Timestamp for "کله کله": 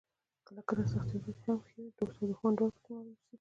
0.47-0.83